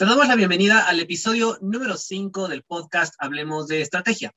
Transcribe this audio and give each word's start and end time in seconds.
Te 0.00 0.06
damos 0.06 0.28
la 0.28 0.34
bienvenida 0.34 0.88
al 0.88 0.98
episodio 0.98 1.58
número 1.60 1.94
5 1.94 2.48
del 2.48 2.62
podcast 2.62 3.12
Hablemos 3.18 3.68
de 3.68 3.82
Estrategia. 3.82 4.32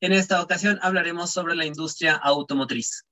En 0.00 0.12
esta 0.12 0.40
ocasión 0.40 0.78
hablaremos 0.80 1.32
sobre 1.32 1.56
la 1.56 1.66
industria 1.66 2.14
automotriz. 2.14 3.04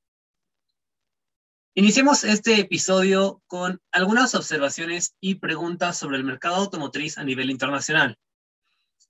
Iniciemos 1.75 2.23
este 2.23 2.61
episodio 2.61 3.43
con 3.49 3.83
algunas 3.91 4.37
observaciones 4.37 5.17
y 5.19 5.41
preguntas 5.41 5.99
sobre 5.99 6.17
el 6.17 6.23
mercado 6.23 6.55
automotriz 6.55 7.19
a 7.19 7.25
nivel 7.25 7.51
internacional. 7.51 8.17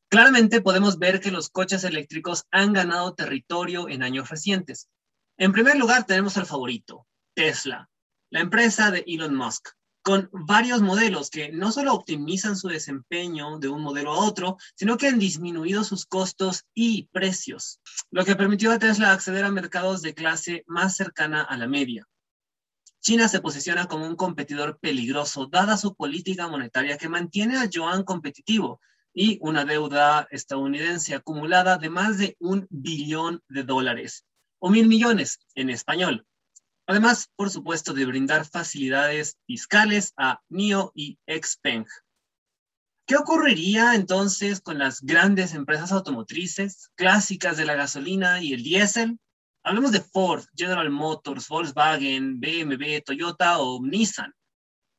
Claramente 0.09 0.63
podemos 0.63 0.99
ver 0.99 1.21
que 1.21 1.31
los 1.31 1.51
coches 1.51 1.85
eléctricos 1.85 2.45
han 2.51 2.73
ganado 2.73 3.13
territorio 3.13 3.91
en 3.91 4.03
años 4.03 4.31
recientes. 4.31 4.89
En 5.37 5.53
primer 5.53 5.77
lugar 5.77 6.07
tenemos 6.07 6.39
al 6.39 6.47
favorito, 6.47 7.07
Tesla, 7.35 7.91
la 8.31 8.41
empresa 8.41 8.91
de 8.91 9.05
Elon 9.07 9.35
Musk, 9.35 9.69
con 10.07 10.31
varios 10.31 10.83
modelos 10.83 11.31
que 11.31 11.51
no 11.51 11.73
solo 11.73 11.93
optimizan 11.93 12.55
su 12.55 12.69
desempeño 12.69 13.59
de 13.59 13.67
un 13.67 13.83
modelo 13.83 14.13
a 14.13 14.25
otro, 14.25 14.57
sino 14.77 14.97
que 14.97 15.09
han 15.09 15.19
disminuido 15.19 15.83
sus 15.83 16.07
costos 16.07 16.63
y 16.75 17.09
precios, 17.09 17.81
lo 18.13 18.25
que 18.25 18.37
permitió 18.37 18.71
a 18.71 18.79
Tesla 18.79 19.11
acceder 19.11 19.45
a 19.45 19.51
mercados 19.51 20.03
de 20.03 20.15
clase 20.15 20.63
más 20.69 20.95
cercana 20.95 21.43
a 21.43 21.57
la 21.57 21.67
media. 21.67 22.07
China 23.01 23.27
se 23.27 23.41
posiciona 23.41 23.87
como 23.87 24.07
un 24.07 24.15
competidor 24.15 24.79
peligroso, 24.79 25.49
dada 25.49 25.77
su 25.77 25.97
política 25.97 26.47
monetaria 26.47 26.99
que 26.99 27.09
mantiene 27.09 27.57
a 27.57 27.65
Yuan 27.65 28.05
competitivo 28.05 28.81
y 29.13 29.41
una 29.43 29.65
deuda 29.65 30.29
estadounidense 30.31 31.17
acumulada 31.17 31.79
de 31.79 31.91
más 31.91 32.17
de 32.17 32.37
un 32.39 32.69
billón 32.71 33.43
de 33.49 33.65
dólares, 33.65 34.25
o 34.61 34.71
mil 34.71 34.87
millones 34.87 35.41
en 35.57 35.69
español. 35.69 36.25
Además, 36.87 37.31
por 37.35 37.51
supuesto, 37.51 37.93
de 37.93 38.07
brindar 38.07 38.47
facilidades 38.47 39.37
fiscales 39.45 40.13
a 40.17 40.41
NIO 40.49 40.93
y 40.95 41.19
Xpeng. 41.27 41.85
¿Qué 43.09 43.17
ocurriría 43.17 43.95
entonces 43.95 44.61
con 44.61 44.79
las 44.79 45.01
grandes 45.01 45.55
empresas 45.55 45.91
automotrices 45.91 46.91
clásicas 46.95 47.57
de 47.57 47.65
la 47.65 47.75
gasolina 47.75 48.41
y 48.41 48.53
el 48.53 48.63
diésel? 48.63 49.19
Hablemos 49.65 49.91
de 49.91 50.01
Ford, 50.01 50.45
General 50.55 50.89
Motors, 50.91 51.49
Volkswagen, 51.49 52.41
BMW, 52.41 53.01
Toyota 53.05 53.59
o 53.59 53.85
Nissan. 53.85 54.33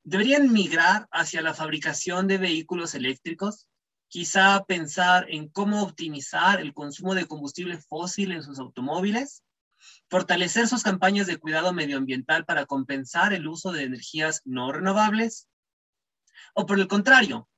¿Deberían 0.03 0.52
migrar 0.52 1.08
hacia 1.11 1.41
la 1.41 1.53
fabricación 1.53 2.27
de 2.27 2.38
vehículos 2.38 2.95
eléctricos? 2.95 3.67
Quizá 4.09 4.63
pensar 4.65 5.25
en 5.30 5.49
cómo 5.49 5.83
optimizar 5.83 6.59
el 6.59 6.73
consumo 6.73 7.13
de 7.13 7.27
combustible 7.27 7.77
fósil 7.77 8.33
en 8.33 8.43
sus 8.43 8.59
automóviles 8.59 9.43
fortalecer 10.09 10.67
sus 10.67 10.83
campañas 10.83 11.28
de 11.28 11.38
cuidado 11.38 11.73
medioambiental 11.73 12.45
para 12.45 12.66
compensar 12.66 13.33
el 13.33 13.47
uso 13.47 13.72
de 13.72 13.83
energías 13.83 14.42
no 14.45 14.72
renovables? 14.72 15.47
O 16.53 16.66
por 16.66 16.80
el 16.80 16.88
contrario, 16.88 17.50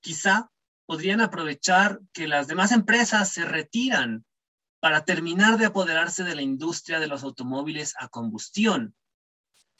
quizá 0.00 0.50
podrían 0.86 1.20
aprovechar 1.20 2.00
que 2.12 2.28
las 2.28 2.46
demás 2.46 2.72
empresas 2.72 3.30
se 3.30 3.44
retiran 3.44 4.24
para 4.80 5.04
terminar 5.04 5.58
de 5.58 5.66
apoderarse 5.66 6.24
de 6.24 6.34
la 6.34 6.42
industria 6.42 7.00
de 7.00 7.08
los 7.08 7.24
automóviles 7.24 7.94
a 7.98 8.08
combustión. 8.08 8.94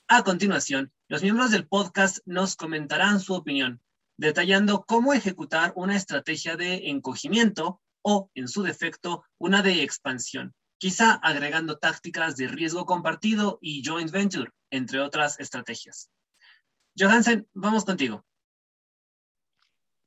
A 0.09 0.22
continuación, 0.25 0.93
los 1.09 1.22
miembros 1.22 1.50
del 1.50 1.69
podcast 1.69 2.19
nos 2.26 2.56
comentarán 2.56 3.20
su 3.20 3.34
opinión, 3.34 3.81
detallando 4.16 4.84
cómo 4.87 5.15
ejecutar 5.15 5.72
una 5.76 5.97
estrategia 5.97 6.56
de 6.56 6.88
encogimiento 6.91 7.81
o, 8.03 8.31
en 8.34 8.49
su 8.49 8.62
defecto, 8.62 9.25
una 9.38 9.62
de 9.62 9.82
expansión 9.82 10.55
quizá 10.78 11.15
agregando 11.15 11.78
tácticas 11.78 12.37
de 12.37 12.49
riesgo 12.49 12.87
compartido 12.87 13.59
y 13.61 13.83
joint 13.84 14.11
venture, 14.11 14.50
entre 14.71 15.00
otras 15.00 15.39
estrategias. 15.41 16.11
Johansen, 16.99 17.47
vamos 17.53 17.84
contigo. 17.84 18.25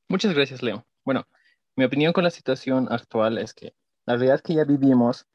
Muchas 0.08 0.34
gracias, 0.34 0.62
Leo. 0.62 0.86
Bueno, 1.06 1.26
mi 1.76 1.86
opinión 1.86 2.14
con 2.14 2.24
la 2.24 2.32
situación 2.32 2.88
actual 2.92 3.38
es 3.38 3.54
que 3.54 3.76
la 4.06 4.16
realidad 4.16 4.42
que 4.42 4.56
ya 4.56 4.64
vivimos 4.64 5.28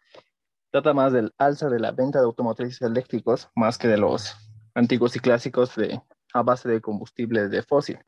trata 0.70 0.92
más 0.92 1.12
del 1.12 1.32
alza 1.38 1.68
de 1.70 1.80
la 1.80 1.92
venta 1.92 2.18
de 2.18 2.26
automotrices 2.26 2.82
eléctricos 2.82 3.48
más 3.54 3.78
que 3.78 3.88
de 3.88 3.96
los 3.96 4.34
antiguos 4.74 5.16
y 5.16 5.20
clásicos 5.20 5.74
de, 5.76 6.00
a 6.34 6.42
base 6.42 6.68
de 6.68 6.80
combustible 6.80 7.48
de 7.48 7.62
fósil. 7.62 7.98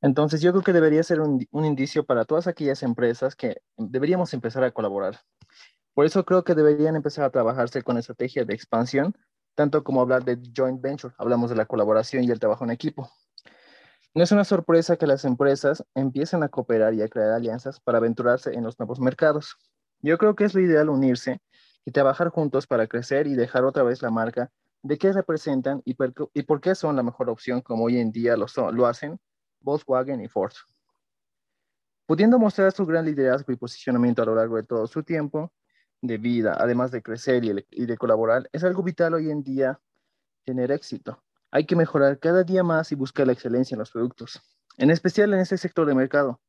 Entonces 0.00 0.40
yo 0.42 0.50
creo 0.50 0.62
que 0.62 0.72
debería 0.72 1.02
ser 1.02 1.20
un, 1.20 1.46
un 1.50 1.64
indicio 1.64 2.04
para 2.04 2.24
todas 2.24 2.46
aquellas 2.46 2.82
empresas 2.82 3.36
que 3.36 3.62
deberíamos 3.76 4.34
empezar 4.34 4.64
a 4.64 4.72
colaborar 4.72 5.20
por 5.94 6.04
eso 6.06 6.24
creo 6.24 6.44
que 6.44 6.54
deberían 6.54 6.96
empezar 6.96 7.24
a 7.24 7.30
trabajarse 7.30 7.82
con 7.82 7.96
estrategia 7.96 8.44
de 8.44 8.54
expansión, 8.54 9.16
tanto 9.54 9.84
como 9.84 10.00
hablar 10.00 10.24
de 10.24 10.38
joint 10.54 10.80
venture, 10.80 11.14
hablamos 11.18 11.50
de 11.50 11.56
la 11.56 11.66
colaboración 11.66 12.24
y 12.24 12.30
el 12.30 12.40
trabajo 12.40 12.64
en 12.64 12.70
equipo. 12.70 13.08
No 14.14 14.22
es 14.22 14.32
una 14.32 14.44
sorpresa 14.44 14.96
que 14.96 15.06
las 15.06 15.24
empresas 15.24 15.84
empiecen 15.94 16.42
a 16.42 16.48
cooperar 16.48 16.94
y 16.94 17.02
a 17.02 17.08
crear 17.08 17.32
alianzas 17.32 17.80
para 17.80 17.98
aventurarse 17.98 18.52
en 18.52 18.62
los 18.62 18.78
nuevos 18.78 19.00
mercados. 19.00 19.56
Yo 20.02 20.18
creo 20.18 20.36
que 20.36 20.44
es 20.44 20.54
lo 20.54 20.60
ideal 20.60 20.88
unirse 20.88 21.40
y 21.84 21.90
trabajar 21.90 22.28
juntos 22.28 22.66
para 22.66 22.86
crecer 22.86 23.26
y 23.26 23.34
dejar 23.34 23.64
otra 23.64 23.82
vez 23.82 24.02
la 24.02 24.10
marca 24.10 24.52
de 24.82 24.98
qué 24.98 25.12
representan 25.12 25.82
y, 25.84 25.94
por 25.94 26.60
qué 26.60 26.74
son 26.74 26.94
la 26.94 27.02
mejor 27.02 27.30
opción 27.30 27.60
como 27.60 27.84
hoy 27.84 27.98
en 27.98 28.12
día 28.12 28.36
lo, 28.36 28.46
lo 28.72 28.86
hacen 28.86 29.18
Volkswagen 29.60 30.20
y 30.20 30.28
Ford. 30.28 30.52
Pudiendo 32.06 32.38
mostrar 32.38 32.70
su 32.72 32.84
gran 32.84 33.06
liderazgo 33.06 33.52
y 33.52 33.56
posicionamiento 33.56 34.22
a 34.22 34.26
lo 34.26 34.34
largo 34.34 34.56
de 34.56 34.62
todo 34.62 34.86
su 34.86 35.02
tiempo, 35.02 35.52
de 36.06 36.18
vida, 36.18 36.56
además 36.58 36.90
de 36.90 37.02
crecer 37.02 37.44
y, 37.44 37.86
de 37.86 37.96
colaborar, 37.96 38.48
es 38.52 38.62
algo 38.62 38.82
vital 38.82 39.14
hoy 39.14 39.30
en 39.30 39.42
día 39.42 39.80
tener 40.44 40.70
éxito. 40.70 41.22
Hay 41.50 41.64
que 41.64 41.76
mejorar 41.76 42.18
cada 42.18 42.44
día 42.44 42.62
más 42.62 42.92
y 42.92 42.94
buscar 42.94 43.26
la 43.26 43.32
excelencia 43.32 43.74
en 43.74 43.78
los 43.78 43.90
productos, 43.90 44.40
en 44.76 44.90
especial 44.90 45.32
en 45.32 45.40
este 45.40 45.56
sector 45.56 45.86
de 45.86 45.94
mercado. 45.94 46.40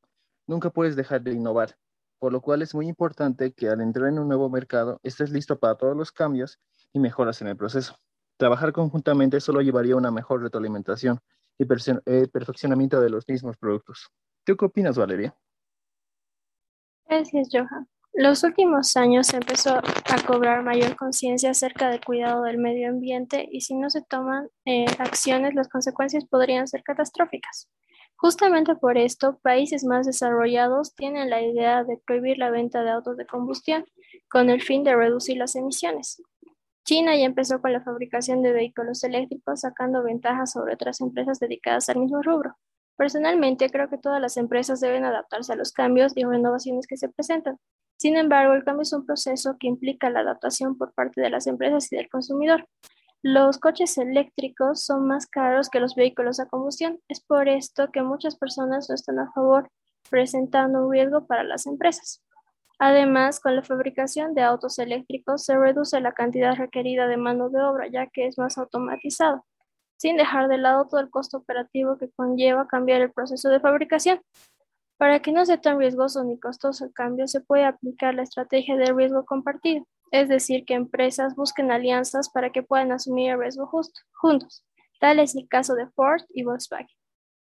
Nunca 0.45 0.69
puedes 0.69 0.95
dejar 0.95 1.21
de 1.21 1.31
innovar, 1.31 1.77
por 2.19 2.33
lo 2.33 2.41
cual 2.41 2.61
es 2.61 2.75
muy 2.75 2.87
importante 2.87 3.53
que 3.53 3.69
al 3.69 3.81
entrar 3.81 4.09
en 4.09 4.19
un 4.19 4.27
nuevo 4.27 4.49
mercado 4.49 4.99
estés 5.03 5.29
listo 5.31 5.57
para 5.57 5.75
todos 5.75 5.95
los 5.95 6.11
cambios 6.11 6.59
y 6.91 6.99
mejoras 6.99 7.41
en 7.41 7.47
el 7.47 7.55
proceso. 7.55 7.95
Trabajar 8.37 8.73
conjuntamente 8.73 9.39
solo 9.39 9.61
llevaría 9.61 9.93
a 9.93 9.97
una 9.97 10.11
mejor 10.11 10.41
retroalimentación 10.41 11.19
y 11.57 11.63
eh, 11.63 12.27
perfeccionamiento 12.27 12.99
de 12.99 13.09
los 13.09 13.25
mismos 13.29 13.55
productos. 13.55 14.09
¿Tú 14.43 14.57
qué 14.57 14.65
opinas, 14.65 14.97
Valeria? 14.97 15.33
Gracias, 17.07 17.47
Johan. 17.51 17.87
Los 18.17 18.45
últimos 18.45 18.95
años 18.95 19.27
se 19.27 19.35
empezó 19.35 19.75
a 19.75 20.25
cobrar 20.25 20.63
mayor 20.63 20.95
conciencia 20.95 21.51
acerca 21.51 21.89
del 21.89 21.99
cuidado 21.99 22.43
del 22.43 22.57
medio 22.57 22.87
ambiente 22.87 23.45
y 23.51 23.59
si 23.59 23.75
no 23.75 23.89
se 23.89 24.03
toman 24.03 24.47
eh, 24.63 24.85
acciones 24.99 25.53
las 25.53 25.67
consecuencias 25.67 26.23
podrían 26.23 26.65
ser 26.65 26.81
catastróficas. 26.81 27.69
Justamente 28.15 28.73
por 28.77 28.97
esto, 28.97 29.37
países 29.43 29.83
más 29.83 30.05
desarrollados 30.05 30.95
tienen 30.95 31.29
la 31.29 31.41
idea 31.41 31.83
de 31.83 31.97
prohibir 32.05 32.37
la 32.37 32.51
venta 32.51 32.83
de 32.83 32.91
autos 32.91 33.17
de 33.17 33.25
combustión 33.25 33.83
con 34.29 34.49
el 34.49 34.61
fin 34.61 34.85
de 34.85 34.95
reducir 34.95 35.35
las 35.35 35.57
emisiones. 35.57 36.23
China 36.85 37.17
ya 37.17 37.25
empezó 37.25 37.59
con 37.59 37.73
la 37.73 37.83
fabricación 37.83 38.41
de 38.41 38.53
vehículos 38.53 39.03
eléctricos 39.03 39.59
sacando 39.59 40.03
ventajas 40.03 40.53
sobre 40.53 40.75
otras 40.75 41.01
empresas 41.01 41.39
dedicadas 41.39 41.89
al 41.89 41.97
mismo 41.97 42.21
rubro. 42.21 42.55
Personalmente 42.95 43.69
creo 43.69 43.89
que 43.89 43.97
todas 43.97 44.21
las 44.21 44.37
empresas 44.37 44.79
deben 44.79 45.03
adaptarse 45.03 45.51
a 45.51 45.57
los 45.57 45.73
cambios 45.73 46.13
y 46.15 46.23
renovaciones 46.23 46.87
que 46.87 46.95
se 46.95 47.09
presentan. 47.09 47.59
Sin 47.97 48.17
embargo, 48.17 48.53
el 48.53 48.63
cambio 48.63 48.83
es 48.83 48.93
un 48.93 49.05
proceso 49.05 49.57
que 49.59 49.67
implica 49.67 50.09
la 50.09 50.19
adaptación 50.19 50.77
por 50.77 50.93
parte 50.93 51.21
de 51.21 51.29
las 51.29 51.47
empresas 51.47 51.91
y 51.91 51.95
del 51.95 52.09
consumidor. 52.09 52.67
Los 53.21 53.57
coches 53.57 53.97
eléctricos 53.97 54.83
son 54.83 55.07
más 55.07 55.25
caros 55.25 55.69
que 55.69 55.79
los 55.79 55.95
vehículos 55.95 56.39
a 56.39 56.47
combustión. 56.47 56.99
Es 57.07 57.21
por 57.21 57.49
esto 57.49 57.91
que 57.91 58.03
muchas 58.03 58.35
personas 58.35 58.87
no 58.89 58.95
están 58.95 59.17
a 59.19 59.31
favor, 59.31 59.71
presentando 60.09 60.85
un 60.85 60.91
riesgo 60.91 61.25
para 61.25 61.43
las 61.43 61.65
empresas. 61.65 62.21
Además, 62.77 63.39
con 63.39 63.55
la 63.55 63.63
fabricación 63.63 64.33
de 64.35 64.43
autos 64.43 64.79
eléctricos 64.79 65.45
se 65.45 65.57
reduce 65.57 65.99
la 66.01 66.11
cantidad 66.11 66.55
requerida 66.55 67.07
de 67.07 67.17
mano 67.17 67.49
de 67.49 67.61
obra, 67.61 67.87
ya 67.87 68.07
que 68.07 68.27
es 68.27 68.37
más 68.37 68.57
automatizado, 68.57 69.45
sin 69.97 70.17
dejar 70.17 70.49
de 70.49 70.57
lado 70.57 70.85
todo 70.87 70.99
el 70.99 71.09
costo 71.09 71.37
operativo 71.37 71.97
que 71.97 72.11
conlleva 72.11 72.67
cambiar 72.67 73.01
el 73.01 73.11
proceso 73.11 73.49
de 73.49 73.61
fabricación. 73.61 74.21
Para 74.97 75.21
que 75.21 75.31
no 75.33 75.45
sea 75.45 75.59
tan 75.59 75.77
riesgoso 75.77 76.23
ni 76.23 76.39
costoso 76.39 76.85
el 76.85 76.93
cambio, 76.93 77.27
se 77.27 77.41
puede 77.41 77.65
aplicar 77.65 78.15
la 78.15 78.23
estrategia 78.23 78.77
de 78.77 78.93
riesgo 78.93 79.25
compartido. 79.25 79.85
es 80.11 80.29
decir, 80.29 80.63
que 80.65 80.75
empresas 80.75 81.35
busquen 81.35 81.71
alianzas 81.71 82.29
para 82.29 82.51
que 82.51 82.63
puedan 82.63 82.91
asumir 82.91 83.31
el 83.31 83.39
riesgo 83.39 83.65
justo, 83.67 83.99
juntos. 84.13 84.63
Tal 85.01 85.19
es 85.19 85.35
el 85.35 85.47
caso 85.49 85.73
de 85.73 85.87
Ford 85.89 86.21
y 86.29 86.43
Volkswagen, 86.43 86.87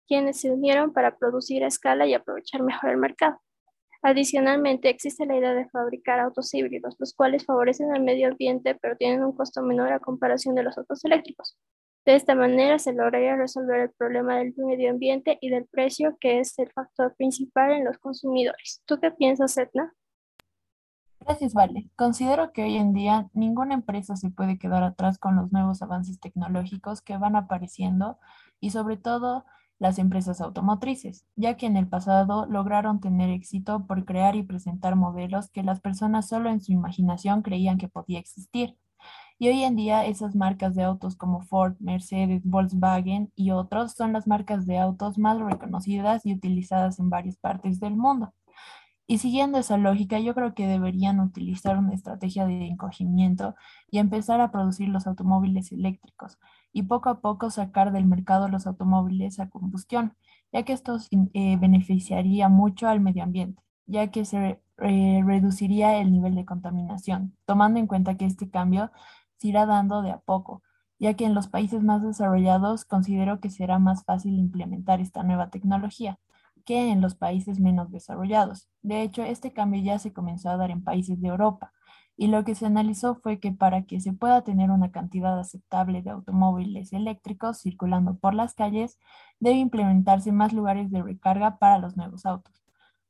quienes 0.07 0.41
se 0.41 0.51
unieron 0.51 0.93
para 0.93 1.19
producir 1.19 1.65
a 1.65 1.67
escala 1.67 2.07
y 2.07 2.15
aprovechar 2.15 2.63
mejor 2.63 2.91
el 2.91 2.97
mercado. 2.97 3.39
Adicionalmente, 4.03 4.89
existe 4.89 5.27
la 5.27 5.37
idea 5.37 5.55
de 5.55 5.69
fabricar 5.69 6.19
autos 6.19 6.53
híbridos, 6.55 6.97
los 6.99 7.15
cuales 7.15 7.45
favorecen 7.45 7.93
al 7.93 8.03
medio 8.03 8.29
ambiente 8.29 8.75
pero 8.75 8.97
tienen 8.97 9.23
un 9.23 9.33
costo 9.33 9.63
menor 9.63 9.93
a 9.93 10.01
comparación 10.01 10.55
de 10.55 10.63
los 10.63 10.79
autos 10.79 11.05
eléctricos. 11.05 11.57
De 12.05 12.17
esta 12.17 12.35
manera 12.35 12.81
se 12.81 12.93
lograría 12.93 13.37
resolver 13.37 13.81
el 13.81 13.91
problema 13.91 14.37
del 14.37 14.55
medio 14.57 14.91
ambiente 14.91 15.39
y 15.41 15.51
del 15.51 15.67
precio, 15.67 16.17
que 16.21 16.41
es 16.41 16.59
el 16.59 16.71
factor 16.73 17.15
principal 17.15 17.71
en 17.71 17.85
los 17.85 17.99
consumidores. 17.99 18.83
¿Tú 18.87 18.99
qué 19.01 19.13
piensas, 19.13 19.57
Etna? 19.57 19.93
Gracias, 21.21 21.55
Vale. 21.55 21.89
Considero 21.95 22.53
que 22.53 22.65
hoy 22.65 22.77
en 22.77 22.93
día 22.93 23.29
ninguna 23.33 23.75
empresa 23.75 24.17
se 24.17 24.31
puede 24.31 24.59
quedar 24.59 24.83
atrás 24.83 25.19
con 25.19 25.37
los 25.37 25.53
nuevos 25.53 25.81
avances 25.81 26.19
tecnológicos 26.19 27.01
que 27.03 27.17
van 27.17 27.37
apareciendo 27.37 28.19
y 28.59 28.71
sobre 28.71 28.97
todo 28.97 29.45
las 29.79 30.01
empresas 30.01 30.41
automotrices, 30.41 31.25
ya 31.37 31.57
que 31.57 31.67
en 31.67 31.77
el 31.77 31.89
pasado 31.89 32.47
lograron 32.47 33.01
tener 33.01 33.31
éxito 33.31 33.87
por 33.87 34.05
crear 34.05 34.35
y 34.35 34.43
presentar 34.43 34.97
modelos 34.97 35.51
que 35.51 35.63
las 35.63 35.81
personas 35.81 36.29
solo 36.29 36.51
en 36.51 36.61
su 36.61 36.73
imaginación 36.73 37.43
creían 37.43 37.79
que 37.79 37.89
podía 37.89 38.19
existir. 38.19 38.77
Y 39.43 39.49
hoy 39.49 39.65
en 39.65 39.75
día 39.75 40.07
esas 40.07 40.37
marcas 40.37 40.77
de 40.77 40.85
autos 40.85 41.17
como 41.17 41.41
Ford, 41.41 41.75
Mercedes, 41.81 42.43
Volkswagen 42.45 43.33
y 43.35 43.51
otros 43.51 43.91
son 43.91 44.13
las 44.13 44.29
marcas 44.29 44.67
de 44.67 44.79
autos 44.79 45.19
más 45.19 45.37
reconocidas 45.41 46.25
y 46.25 46.33
utilizadas 46.33 47.01
en 47.01 47.11
varias 47.11 47.39
partes 47.39 47.81
del 47.81 47.97
mundo. 47.97 48.33
Y 49.09 49.19
siguiendo 49.19 49.59
esa 49.59 49.79
lógica, 49.79 50.21
yo 50.21 50.37
creo 50.37 50.55
que 50.55 50.69
deberían 50.69 51.19
utilizar 51.19 51.77
una 51.77 51.93
estrategia 51.93 52.47
de 52.47 52.67
encogimiento 52.69 53.57
y 53.91 53.99
empezar 53.99 54.41
a 54.41 54.53
producir 54.53 54.89
los 54.89 55.09
automóviles 55.09 55.73
eléctricos 55.73 56.39
y 56.73 56.85
poco 56.85 57.09
a 57.09 57.21
poco 57.21 57.51
sacar 57.51 57.91
del 57.91 58.07
mercado 58.07 58.47
los 58.47 58.69
automóviles 58.69 59.41
a 59.41 59.51
combustión, 59.51 60.15
ya 60.53 60.63
que 60.63 60.73
esto 60.73 60.99
eh, 61.35 61.57
beneficiaría 61.57 62.49
mucho 62.49 62.87
al 62.87 63.01
medio 63.01 63.25
ambiente, 63.25 63.61
ya 63.87 64.07
que 64.13 64.25
se 64.25 64.61
eh, 64.79 65.23
reduciría 65.27 65.99
el 65.99 66.13
nivel 66.13 66.37
de 66.37 66.45
contaminación, 66.45 67.37
tomando 67.45 67.81
en 67.81 67.89
cuenta 67.89 68.17
que 68.17 68.25
este 68.25 68.49
cambio 68.49 68.93
irá 69.45 69.67
dando 69.67 70.03
de 70.03 70.11
a 70.11 70.19
poco, 70.19 70.63
ya 70.99 71.15
que 71.15 71.25
en 71.25 71.35
los 71.35 71.49
países 71.49 71.83
más 71.83 72.03
desarrollados 72.03 72.85
considero 72.85 73.41
que 73.41 73.51
será 73.51 73.79
más 73.79 74.05
fácil 74.05 74.39
implementar 74.39 75.01
esta 75.01 75.23
nueva 75.23 75.51
tecnología 75.51 76.19
que 76.65 76.91
en 76.91 77.01
los 77.01 77.15
países 77.15 77.59
menos 77.61 77.91
desarrollados. 77.91 78.69
De 78.83 79.03
hecho, 79.03 79.23
este 79.25 79.53
cambio 79.53 79.83
ya 79.83 79.99
se 79.99 80.13
comenzó 80.13 80.51
a 80.51 80.57
dar 80.57 80.71
en 80.71 80.85
países 80.85 81.21
de 81.21 81.29
Europa 81.29 81.73
y 82.17 82.29
lo 82.29 82.45
que 82.45 82.55
se 82.55 82.67
analizó 82.67 83.17
fue 83.17 83.41
que 83.41 83.53
para 83.53 83.85
que 83.85 84.01
se 84.01 84.13
pueda 84.13 84.43
tener 84.43 84.71
una 84.71 84.93
cantidad 84.93 85.39
aceptable 85.39 86.03
de 86.03 86.11
automóviles 86.11 86.93
eléctricos 86.93 87.61
circulando 87.61 88.17
por 88.17 88.35
las 88.35 88.55
calles, 88.55 88.99
debe 89.41 89.57
implementarse 89.57 90.31
más 90.33 90.53
lugares 90.53 90.91
de 90.91 91.03
recarga 91.03 91.59
para 91.59 91.79
los 91.79 91.97
nuevos 91.97 92.27
autos. 92.27 92.62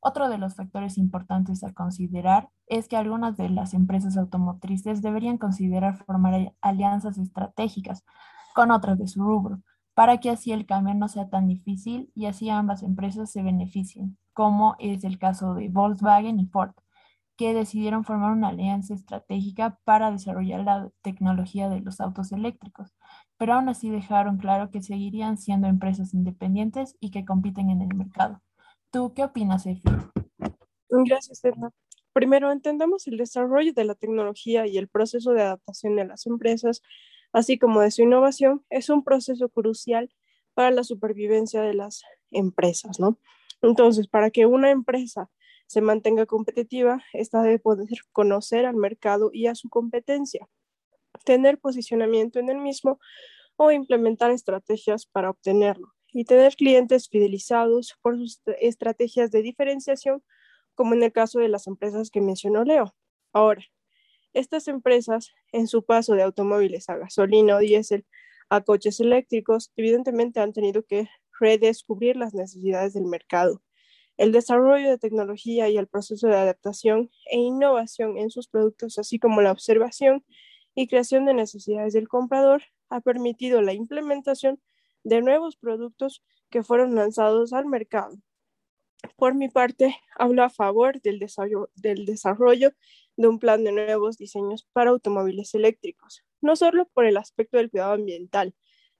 Otro 0.05 0.27
de 0.27 0.37
los 0.37 0.55
factores 0.55 0.97
importantes 0.97 1.63
a 1.63 1.71
considerar 1.71 2.49
es 2.67 2.89
que 2.89 2.97
algunas 2.97 3.37
de 3.37 3.47
las 3.47 3.73
empresas 3.73 4.17
automotrices 4.17 5.01
deberían 5.01 5.37
considerar 5.37 5.95
formar 5.95 6.53
alianzas 6.59 7.17
estratégicas 7.17 8.03
con 8.53 8.71
otras 8.71 8.97
de 8.99 9.07
su 9.07 9.23
rubro, 9.23 9.61
para 9.93 10.17
que 10.17 10.29
así 10.29 10.51
el 10.51 10.65
cambio 10.65 10.93
no 10.93 11.07
sea 11.07 11.29
tan 11.29 11.47
difícil 11.47 12.11
y 12.15 12.25
así 12.25 12.49
ambas 12.49 12.83
empresas 12.83 13.31
se 13.31 13.43
beneficien, 13.43 14.17
como 14.33 14.75
es 14.77 15.05
el 15.05 15.17
caso 15.17 15.53
de 15.53 15.69
Volkswagen 15.69 16.37
y 16.37 16.47
Ford, 16.47 16.73
que 17.37 17.53
decidieron 17.53 18.03
formar 18.03 18.33
una 18.33 18.49
alianza 18.49 18.93
estratégica 18.93 19.79
para 19.85 20.11
desarrollar 20.11 20.65
la 20.65 20.89
tecnología 21.01 21.69
de 21.69 21.79
los 21.79 22.01
autos 22.01 22.33
eléctricos, 22.33 22.93
pero 23.37 23.53
aún 23.53 23.69
así 23.69 23.89
dejaron 23.89 24.37
claro 24.37 24.69
que 24.69 24.81
seguirían 24.81 25.37
siendo 25.37 25.67
empresas 25.67 26.13
independientes 26.13 26.97
y 26.99 27.11
que 27.11 27.23
compiten 27.23 27.69
en 27.69 27.81
el 27.81 27.95
mercado. 27.95 28.41
¿Tú 28.93 29.11
qué 29.15 29.23
opinas, 29.23 29.65
Efi? 29.65 29.81
Gracias, 30.87 31.43
Edna. 31.43 31.71
Primero, 32.13 32.51
entendemos 32.51 33.07
el 33.07 33.17
desarrollo 33.17 33.73
de 33.73 33.85
la 33.85 33.95
tecnología 33.95 34.67
y 34.67 34.77
el 34.77 34.87
proceso 34.87 35.31
de 35.31 35.41
adaptación 35.41 35.95
de 35.95 36.05
las 36.05 36.27
empresas, 36.27 36.83
así 37.31 37.57
como 37.57 37.81
de 37.81 37.89
su 37.89 38.03
innovación, 38.03 38.63
es 38.69 38.91
un 38.91 39.03
proceso 39.03 39.49
crucial 39.49 40.13
para 40.53 40.69
la 40.69 40.83
supervivencia 40.83 41.63
de 41.63 41.73
las 41.73 42.03
empresas, 42.29 42.99
¿no? 42.99 43.17
Entonces, 43.63 44.07
para 44.07 44.29
que 44.29 44.45
una 44.45 44.69
empresa 44.69 45.31
se 45.65 45.81
mantenga 45.81 46.27
competitiva, 46.27 47.01
esta 47.13 47.41
debe 47.41 47.57
poder 47.57 47.87
conocer 48.11 48.67
al 48.67 48.75
mercado 48.75 49.31
y 49.33 49.47
a 49.47 49.55
su 49.55 49.69
competencia, 49.69 50.47
tener 51.25 51.57
posicionamiento 51.57 52.37
en 52.37 52.49
el 52.49 52.59
mismo 52.59 52.99
o 53.55 53.71
implementar 53.71 54.29
estrategias 54.29 55.07
para 55.07 55.31
obtenerlo 55.31 55.95
y 56.13 56.25
tener 56.25 56.55
clientes 56.55 57.09
fidelizados 57.09 57.97
por 58.01 58.17
sus 58.17 58.39
estrategias 58.61 59.31
de 59.31 59.41
diferenciación, 59.41 60.23
como 60.75 60.93
en 60.93 61.03
el 61.03 61.11
caso 61.11 61.39
de 61.39 61.49
las 61.49 61.67
empresas 61.67 62.09
que 62.09 62.21
mencionó 62.21 62.63
Leo. 62.63 62.95
Ahora, 63.33 63.63
estas 64.33 64.67
empresas, 64.67 65.31
en 65.51 65.67
su 65.67 65.83
paso 65.83 66.13
de 66.13 66.23
automóviles 66.23 66.89
a 66.89 66.97
gasolina 66.97 67.55
o 67.55 67.59
diésel 67.59 68.05
a 68.49 68.61
coches 68.61 68.99
eléctricos, 68.99 69.71
evidentemente 69.75 70.39
han 70.39 70.53
tenido 70.53 70.83
que 70.83 71.07
redescubrir 71.39 72.15
las 72.15 72.33
necesidades 72.33 72.93
del 72.93 73.05
mercado. 73.05 73.61
El 74.17 74.31
desarrollo 74.31 74.89
de 74.89 74.99
tecnología 74.99 75.69
y 75.69 75.77
el 75.77 75.87
proceso 75.87 76.27
de 76.27 76.35
adaptación 76.35 77.09
e 77.31 77.37
innovación 77.37 78.17
en 78.17 78.29
sus 78.29 78.47
productos, 78.47 78.99
así 78.99 79.17
como 79.17 79.41
la 79.41 79.51
observación 79.51 80.23
y 80.75 80.87
creación 80.87 81.25
de 81.25 81.33
necesidades 81.33 81.93
del 81.93 82.07
comprador, 82.07 82.63
ha 82.89 83.01
permitido 83.01 83.61
la 83.61 83.73
implementación 83.73 84.59
de 85.03 85.21
nuevos 85.21 85.55
productos 85.57 86.23
que 86.49 86.63
fueron 86.63 86.95
lanzados 86.95 87.53
al 87.53 87.65
mercado. 87.65 88.15
Por 89.17 89.35
mi 89.35 89.49
parte, 89.49 89.95
hablo 90.15 90.43
a 90.43 90.49
favor 90.49 91.01
del 91.01 91.19
desarrollo, 91.19 91.69
del 91.75 92.05
desarrollo 92.05 92.71
de 93.17 93.27
un 93.27 93.39
plan 93.39 93.63
de 93.63 93.71
nuevos 93.71 94.17
diseños 94.17 94.67
para 94.73 94.91
automóviles 94.91 95.53
eléctricos, 95.53 96.23
no 96.41 96.55
solo 96.55 96.87
por 96.93 97.05
el 97.05 97.17
aspecto 97.17 97.57
del 97.57 97.69
cuidado 97.69 97.93
ambiental, 97.93 98.55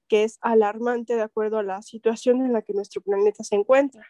que 0.07 0.23
es 0.23 0.38
alarmante 0.41 1.15
de 1.15 1.21
acuerdo 1.21 1.57
a 1.57 1.63
la 1.63 1.81
situación 1.81 2.45
en 2.45 2.53
la 2.53 2.61
que 2.61 2.73
nuestro 2.73 3.01
planeta 3.01 3.44
se 3.44 3.55
encuentra, 3.55 4.05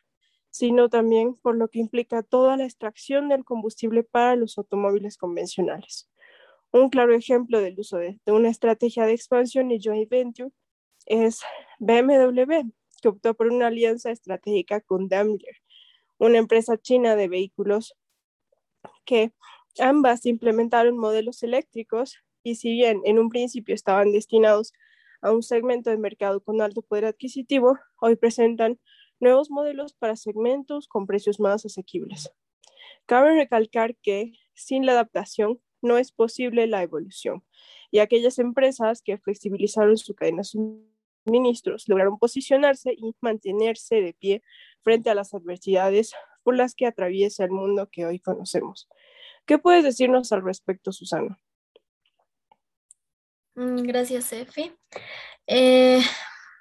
sino 0.49 0.89
también 0.89 1.35
por 1.35 1.55
lo 1.55 1.69
que 1.69 1.79
implica 1.79 2.23
toda 2.23 2.57
la 2.57 2.65
extracción 2.65 3.29
del 3.29 3.43
combustible 3.43 4.03
para 4.03 4.35
los 4.35 4.57
automóviles 4.57 5.17
convencionales. 5.17 6.09
Un 6.71 6.89
claro 6.89 7.13
ejemplo 7.13 7.61
del 7.61 7.79
uso 7.79 7.97
de, 7.97 8.19
de 8.25 8.31
una 8.31 8.49
estrategia 8.49 9.05
de 9.05 9.13
expansión 9.13 9.71
y 9.71 9.79
joint 9.81 10.09
venture 10.09 10.51
es 11.05 11.41
BMW, 11.79 12.71
que 13.01 13.07
optó 13.07 13.33
por 13.33 13.47
una 13.47 13.67
alianza 13.67 14.11
estratégica 14.11 14.81
con 14.81 15.07
Daimler, 15.07 15.55
una 16.17 16.37
empresa 16.37 16.77
china 16.77 17.15
de 17.15 17.27
vehículos 17.27 17.95
que 19.05 19.33
ambas 19.79 20.25
implementaron 20.25 20.97
modelos 20.97 21.43
eléctricos 21.43 22.17
y 22.43 22.55
si 22.55 22.71
bien 22.71 23.01
en 23.05 23.19
un 23.19 23.29
principio 23.29 23.75
estaban 23.75 24.11
destinados 24.11 24.73
a 25.21 25.31
un 25.31 25.43
segmento 25.43 25.89
de 25.89 25.97
mercado 25.97 26.41
con 26.41 26.61
alto 26.61 26.81
poder 26.81 27.05
adquisitivo, 27.05 27.77
hoy 27.99 28.15
presentan 28.15 28.79
nuevos 29.19 29.49
modelos 29.49 29.93
para 29.93 30.15
segmentos 30.15 30.87
con 30.87 31.07
precios 31.07 31.39
más 31.39 31.65
asequibles. 31.65 32.31
Cabe 33.05 33.35
recalcar 33.35 33.95
que 33.95 34.33
sin 34.53 34.85
la 34.85 34.93
adaptación 34.93 35.61
no 35.81 35.97
es 35.97 36.11
posible 36.11 36.67
la 36.67 36.83
evolución 36.83 37.43
y 37.91 37.99
aquellas 37.99 38.39
empresas 38.39 39.01
que 39.01 39.17
flexibilizaron 39.17 39.97
su 39.97 40.15
cadena 40.15 40.43
ministros 41.25 41.87
lograron 41.87 42.17
posicionarse 42.17 42.93
y 42.93 43.15
mantenerse 43.21 44.01
de 44.01 44.13
pie 44.13 44.43
frente 44.81 45.09
a 45.09 45.15
las 45.15 45.33
adversidades 45.33 46.13
por 46.43 46.55
las 46.55 46.75
que 46.75 46.85
atraviesa 46.85 47.45
el 47.45 47.51
mundo 47.51 47.89
que 47.91 48.05
hoy 48.05 48.19
conocemos. 48.19 48.87
¿Qué 49.45 49.57
puedes 49.57 49.83
decirnos 49.83 50.31
al 50.31 50.43
respecto, 50.43 50.91
Susana? 50.91 51.39
Mm, 53.55 53.83
gracias, 53.83 54.33
Efi. 54.33 54.73
Eh, 55.47 56.01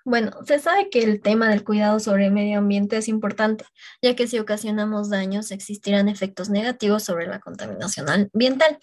bueno, 0.04 0.32
se 0.46 0.58
sabe 0.58 0.90
que 0.90 1.02
el 1.02 1.20
tema 1.20 1.48
del 1.48 1.64
cuidado 1.64 2.00
sobre 2.00 2.26
el 2.26 2.32
medio 2.32 2.58
ambiente 2.58 2.96
es 2.96 3.08
importante, 3.08 3.64
ya 4.02 4.16
que 4.16 4.26
si 4.26 4.38
ocasionamos 4.38 5.10
daños 5.10 5.50
existirán 5.50 6.08
efectos 6.08 6.48
negativos 6.50 7.04
sobre 7.04 7.26
la 7.26 7.40
contaminación 7.40 8.08
ambiental. 8.08 8.78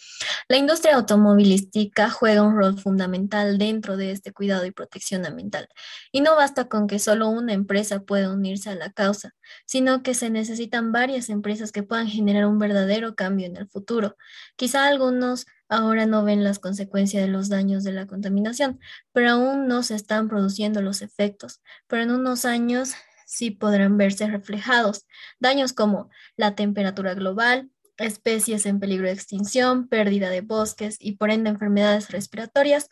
La 0.48 0.58
industria 0.58 0.96
automovilística 0.96 2.10
juega 2.10 2.44
un 2.44 2.56
rol 2.56 2.80
fundamental 2.80 3.58
dentro 3.58 3.98
de 3.98 4.12
este 4.12 4.32
cuidado 4.32 4.66
y 4.66 4.72
protección 4.72 5.26
ambiental. 5.26 5.68
Y 6.12 6.22
no 6.22 6.36
basta 6.36 6.70
con 6.70 6.88
que 6.88 7.00
solo 7.00 7.30
una 7.30 7.54
empresa 7.54 8.02
pueda 8.02 8.32
unirse 8.32 8.70
a 8.70 8.76
la 8.76 8.92
causa, 8.92 9.34
sino 9.66 10.04
que 10.04 10.14
se 10.14 10.30
necesitan 10.30 10.92
varias 10.92 11.30
empresas 11.30 11.72
que 11.72 11.84
puedan 11.84 12.08
generar 12.08 12.46
un 12.46 12.60
verdadero 12.60 13.16
cambio 13.16 13.46
en 13.46 13.58
el 13.58 13.68
futuro. 13.68 14.16
Quizá 14.56 14.86
algunos 14.88 15.46
ahora 15.70 16.06
no 16.06 16.24
ven 16.24 16.44
las 16.44 16.60
consecuencias 16.60 17.24
de 17.24 17.30
los 17.30 17.48
daños 17.48 17.84
de 17.84 17.94
la 17.94 18.08
contaminación, 18.08 18.80
pero 19.14 19.32
aún 19.32 19.68
no 19.68 19.84
se 19.84 19.96
están 19.96 20.28
produciendo 20.28 20.82
los 20.82 21.02
efectos, 21.02 21.62
pero 21.88 22.04
en 22.04 22.12
unos 22.12 22.46
años 22.46 22.94
sí 23.26 23.52
podrán 23.52 23.98
verse 23.98 24.28
reflejados. 24.28 25.06
Daños 25.40 25.74
como 25.74 26.10
la 26.36 26.56
temperatura 26.56 27.14
global, 27.14 27.70
especies 27.98 28.66
en 28.66 28.80
peligro 28.80 29.08
de 29.08 29.14
extinción, 29.14 29.88
pérdida 29.88 30.30
de 30.30 30.42
bosques 30.42 30.98
y 31.00 31.14
por 31.14 31.30
ende 31.30 31.50
enfermedades 31.50 32.10
respiratorias 32.10 32.90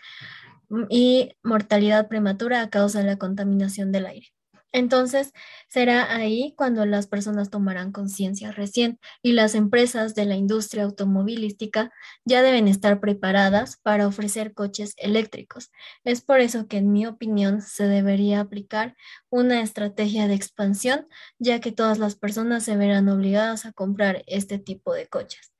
mm, 0.70 0.84
y 0.90 1.34
mortalidad 1.44 2.08
prematura 2.08 2.62
a 2.62 2.70
causa 2.70 3.00
de 3.00 3.06
la 3.06 3.18
contaminación 3.18 3.92
del 3.92 4.06
aire. 4.06 4.37
Entonces, 4.74 5.32
será 5.70 6.16
ahí 6.16 6.54
cuando 6.58 6.86
las 6.86 7.08
personas 7.08 7.50
tomarán 7.50 7.92
conciencia 7.92 8.52
recién 8.52 9.00
y 9.22 9.32
las 9.32 9.56
empresas 9.56 10.14
de 10.14 10.26
la 10.26 10.36
industria 10.36 10.84
automovilística 10.84 11.92
ya 12.26 12.42
deben 12.42 12.68
estar 12.68 13.00
preparadas 13.00 13.78
para 13.78 14.08
ofrecer 14.08 14.54
coches 14.54 14.94
eléctricos. 14.98 15.72
Es 16.04 16.22
por 16.22 16.42
eso 16.42 16.68
que, 16.68 16.78
en 16.78 16.92
mi 16.92 17.06
opinión, 17.06 17.62
se 17.62 17.88
debería 17.88 18.42
aplicar 18.42 18.96
una 19.30 19.62
estrategia 19.62 20.28
de 20.28 20.36
expansión, 20.36 21.08
ya 21.40 21.60
que 21.60 21.72
todas 21.72 21.98
las 21.98 22.16
personas 22.16 22.64
se 22.64 22.76
verán 22.76 23.08
obligadas 23.10 23.66
a 23.66 23.72
comprar 23.72 24.24
este 24.28 24.60
tipo 24.60 24.94
de 24.94 25.08
coches. 25.08 25.54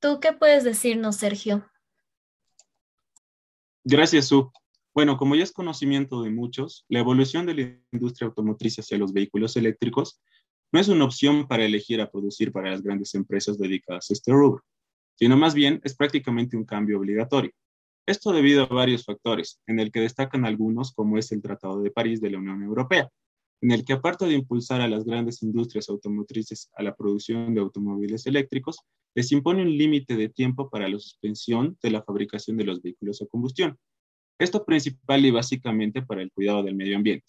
¿Tú 0.00 0.18
qué 0.20 0.32
puedes 0.32 0.64
decirnos, 0.64 1.16
Sergio? 1.16 1.70
Gracias, 3.84 4.26
Su. 4.26 4.50
Bueno, 4.96 5.18
como 5.18 5.36
ya 5.36 5.42
es 5.42 5.52
conocimiento 5.52 6.22
de 6.22 6.30
muchos, 6.30 6.86
la 6.88 7.00
evolución 7.00 7.44
de 7.44 7.54
la 7.54 7.78
industria 7.92 8.28
automotriz 8.28 8.78
hacia 8.78 8.96
los 8.96 9.12
vehículos 9.12 9.54
eléctricos 9.58 10.22
no 10.72 10.80
es 10.80 10.88
una 10.88 11.04
opción 11.04 11.46
para 11.46 11.66
elegir 11.66 12.00
a 12.00 12.10
producir 12.10 12.50
para 12.50 12.70
las 12.70 12.80
grandes 12.80 13.14
empresas 13.14 13.58
dedicadas 13.58 14.08
a 14.08 14.14
este 14.14 14.32
rubro, 14.32 14.64
sino 15.14 15.36
más 15.36 15.52
bien 15.52 15.82
es 15.84 15.94
prácticamente 15.94 16.56
un 16.56 16.64
cambio 16.64 16.98
obligatorio. 16.98 17.50
Esto 18.06 18.32
debido 18.32 18.62
a 18.62 18.68
varios 18.68 19.04
factores, 19.04 19.60
en 19.66 19.80
el 19.80 19.92
que 19.92 20.00
destacan 20.00 20.46
algunos 20.46 20.94
como 20.94 21.18
es 21.18 21.30
el 21.30 21.42
Tratado 21.42 21.82
de 21.82 21.90
París 21.90 22.22
de 22.22 22.30
la 22.30 22.38
Unión 22.38 22.62
Europea, 22.62 23.06
en 23.60 23.72
el 23.72 23.84
que 23.84 23.92
aparte 23.92 24.24
de 24.24 24.32
impulsar 24.32 24.80
a 24.80 24.88
las 24.88 25.04
grandes 25.04 25.42
industrias 25.42 25.90
automotrices 25.90 26.70
a 26.74 26.82
la 26.82 26.96
producción 26.96 27.54
de 27.54 27.60
automóviles 27.60 28.24
eléctricos, 28.26 28.78
les 29.14 29.30
impone 29.30 29.60
un 29.60 29.76
límite 29.76 30.16
de 30.16 30.30
tiempo 30.30 30.70
para 30.70 30.88
la 30.88 30.98
suspensión 30.98 31.76
de 31.82 31.90
la 31.90 32.02
fabricación 32.02 32.56
de 32.56 32.64
los 32.64 32.80
vehículos 32.80 33.20
a 33.20 33.26
combustión, 33.26 33.76
esto 34.38 34.64
principal 34.64 35.24
y 35.24 35.30
básicamente 35.30 36.02
para 36.02 36.22
el 36.22 36.30
cuidado 36.30 36.62
del 36.62 36.76
medio 36.76 36.96
ambiente. 36.96 37.26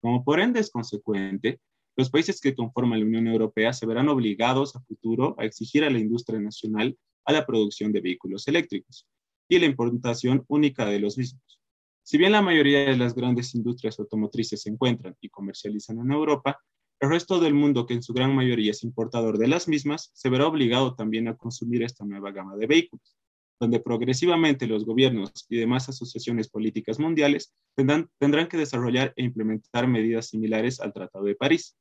Como 0.00 0.24
por 0.24 0.40
ende 0.40 0.60
es 0.60 0.70
consecuente, 0.70 1.60
los 1.96 2.10
países 2.10 2.40
que 2.40 2.54
conforman 2.54 3.00
la 3.00 3.06
Unión 3.06 3.26
Europea 3.26 3.72
se 3.72 3.86
verán 3.86 4.08
obligados 4.08 4.76
a 4.76 4.80
futuro 4.80 5.34
a 5.38 5.44
exigir 5.44 5.84
a 5.84 5.90
la 5.90 5.98
industria 5.98 6.40
nacional 6.40 6.96
a 7.24 7.32
la 7.32 7.46
producción 7.46 7.92
de 7.92 8.00
vehículos 8.00 8.48
eléctricos 8.48 9.06
y 9.48 9.58
la 9.58 9.66
importación 9.66 10.44
única 10.48 10.86
de 10.86 11.00
los 11.00 11.18
mismos. 11.18 11.60
Si 12.02 12.16
bien 12.18 12.32
la 12.32 12.42
mayoría 12.42 12.80
de 12.80 12.96
las 12.96 13.14
grandes 13.14 13.54
industrias 13.54 13.98
automotrices 13.98 14.62
se 14.62 14.70
encuentran 14.70 15.16
y 15.20 15.28
comercializan 15.28 15.98
en 15.98 16.10
Europa, 16.12 16.58
el 17.00 17.10
resto 17.10 17.40
del 17.40 17.54
mundo, 17.54 17.86
que 17.86 17.94
en 17.94 18.02
su 18.02 18.12
gran 18.12 18.34
mayoría 18.34 18.72
es 18.72 18.82
importador 18.82 19.38
de 19.38 19.48
las 19.48 19.68
mismas, 19.68 20.10
se 20.12 20.28
verá 20.28 20.46
obligado 20.46 20.94
también 20.94 21.28
a 21.28 21.36
consumir 21.36 21.82
esta 21.82 22.04
nueva 22.04 22.30
gama 22.30 22.56
de 22.56 22.66
vehículos 22.66 23.19
donde 23.60 23.78
progresivamente 23.78 24.66
los 24.66 24.86
gobiernos 24.86 25.32
y 25.50 25.58
demás 25.58 25.88
asociaciones 25.88 26.48
políticas 26.48 26.98
mundiales 26.98 27.52
tendrán, 27.76 28.48
que 28.48 28.56
desarrollar 28.56 29.12
e 29.16 29.22
implementar 29.22 29.86
medidas 29.86 30.28
similares 30.28 30.80
al 30.80 30.94
Tratado 30.94 31.26
de 31.26 31.34
París, 31.34 31.76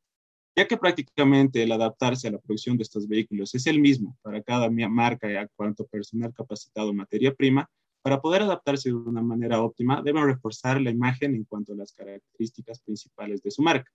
ya 0.57 0.67
que 0.67 0.75
prácticamente 0.75 1.63
el 1.63 1.71
adaptarse 1.71 2.27
a 2.27 2.31
la 2.31 2.39
producción 2.39 2.75
de 2.75 2.83
estos 2.83 3.07
vehículos 3.07 3.55
es 3.55 3.65
el 3.65 3.79
mismo 3.79 4.17
para 4.21 4.43
cada 4.43 4.69
marca 4.69 5.31
y 5.31 5.37
a 5.37 5.47
cuanto 5.55 5.87
personal 5.87 6.33
capacitado 6.33 6.93
materia 6.93 7.33
prima, 7.33 7.69
para 8.01 8.21
poder 8.21 8.41
adaptarse 8.41 8.89
de 8.89 8.95
una 8.95 9.21
manera 9.21 9.61
óptima, 9.61 10.01
deben 10.01 10.25
reforzar 10.25 10.81
la 10.81 10.89
imagen 10.89 11.33
en 11.33 11.45
cuanto 11.45 11.73
a 11.73 11.75
las 11.77 11.93
características 11.93 12.81
principales 12.81 13.41
de 13.41 13.51
su 13.51 13.61
marca 13.61 13.89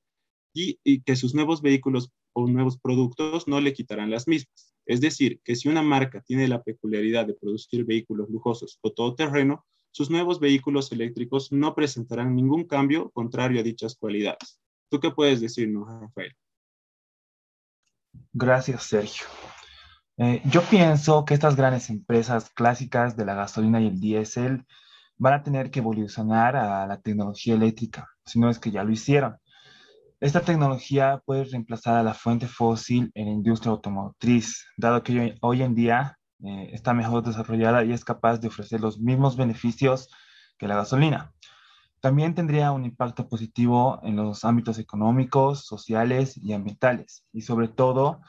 y 0.54 1.00
que 1.00 1.16
sus 1.16 1.34
nuevos 1.34 1.60
vehículos 1.60 2.10
o 2.32 2.46
nuevos 2.46 2.78
productos 2.78 3.48
no 3.48 3.60
le 3.60 3.72
quitarán 3.72 4.10
las 4.10 4.28
mismas. 4.28 4.73
Es 4.86 5.00
decir, 5.00 5.40
que 5.42 5.56
si 5.56 5.68
una 5.68 5.82
marca 5.82 6.20
tiene 6.20 6.48
la 6.48 6.62
peculiaridad 6.62 7.26
de 7.26 7.34
producir 7.34 7.84
vehículos 7.84 8.28
lujosos 8.28 8.78
o 8.82 8.92
todoterreno, 8.92 9.64
sus 9.90 10.10
nuevos 10.10 10.40
vehículos 10.40 10.90
eléctricos 10.92 11.52
no 11.52 11.74
presentarán 11.74 12.34
ningún 12.34 12.64
cambio 12.64 13.10
contrario 13.10 13.60
a 13.60 13.62
dichas 13.62 13.96
cualidades. 13.96 14.60
¿Tú 14.90 15.00
qué 15.00 15.10
puedes 15.10 15.40
decirnos, 15.40 15.88
Rafael? 15.88 16.34
Gracias, 18.32 18.82
Sergio. 18.84 19.26
Eh, 20.16 20.42
yo 20.44 20.62
pienso 20.62 21.24
que 21.24 21.34
estas 21.34 21.56
grandes 21.56 21.90
empresas 21.90 22.50
clásicas 22.50 23.16
de 23.16 23.24
la 23.24 23.34
gasolina 23.34 23.80
y 23.80 23.86
el 23.86 24.00
diésel 24.00 24.64
van 25.16 25.34
a 25.34 25.42
tener 25.42 25.70
que 25.70 25.80
evolucionar 25.80 26.56
a 26.56 26.86
la 26.86 27.00
tecnología 27.00 27.54
eléctrica, 27.54 28.08
si 28.24 28.38
no 28.38 28.50
es 28.50 28.58
que 28.58 28.70
ya 28.70 28.84
lo 28.84 28.92
hicieron. 28.92 29.36
Esta 30.20 30.40
tecnología 30.40 31.22
puede 31.26 31.44
reemplazar 31.44 31.96
a 31.96 32.02
la 32.02 32.14
fuente 32.14 32.46
fósil 32.46 33.10
en 33.14 33.26
la 33.26 33.32
industria 33.32 33.72
automotriz, 33.72 34.64
dado 34.76 35.02
que 35.02 35.36
hoy 35.42 35.62
en 35.62 35.74
día 35.74 36.18
eh, 36.42 36.70
está 36.72 36.94
mejor 36.94 37.24
desarrollada 37.24 37.84
y 37.84 37.92
es 37.92 38.04
capaz 38.04 38.38
de 38.38 38.48
ofrecer 38.48 38.80
los 38.80 38.98
mismos 38.98 39.36
beneficios 39.36 40.08
que 40.56 40.68
la 40.68 40.76
gasolina. 40.76 41.32
También 42.00 42.34
tendría 42.34 42.70
un 42.72 42.84
impacto 42.84 43.28
positivo 43.28 43.98
en 44.02 44.16
los 44.16 44.44
ámbitos 44.44 44.78
económicos, 44.78 45.66
sociales 45.66 46.36
y 46.36 46.52
ambientales, 46.52 47.26
y 47.32 47.42
sobre 47.42 47.68
todo 47.68 48.20